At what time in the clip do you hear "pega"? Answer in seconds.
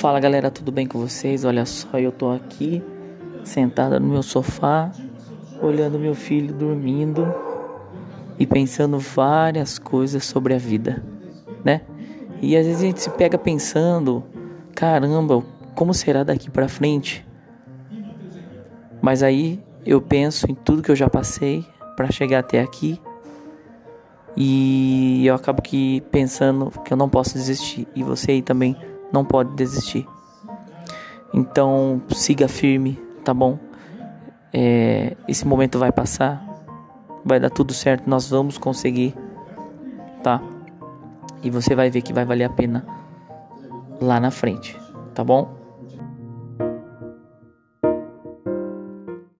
13.10-13.36